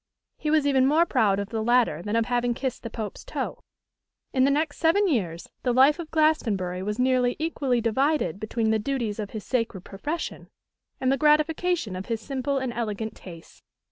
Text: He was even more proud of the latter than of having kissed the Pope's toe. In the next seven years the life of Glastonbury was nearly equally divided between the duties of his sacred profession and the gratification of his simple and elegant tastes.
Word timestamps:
He 0.39 0.49
was 0.49 0.65
even 0.65 0.87
more 0.87 1.05
proud 1.05 1.37
of 1.37 1.49
the 1.49 1.61
latter 1.61 2.01
than 2.01 2.15
of 2.15 2.25
having 2.25 2.55
kissed 2.55 2.81
the 2.81 2.89
Pope's 2.89 3.23
toe. 3.23 3.59
In 4.33 4.45
the 4.45 4.49
next 4.49 4.79
seven 4.79 5.07
years 5.07 5.47
the 5.61 5.73
life 5.75 5.99
of 5.99 6.09
Glastonbury 6.09 6.81
was 6.81 6.97
nearly 6.97 7.35
equally 7.37 7.81
divided 7.81 8.39
between 8.39 8.71
the 8.71 8.79
duties 8.79 9.19
of 9.19 9.29
his 9.29 9.43
sacred 9.45 9.81
profession 9.81 10.47
and 10.99 11.11
the 11.11 11.19
gratification 11.21 11.95
of 11.95 12.07
his 12.07 12.19
simple 12.19 12.57
and 12.57 12.73
elegant 12.73 13.13
tastes. 13.15 13.61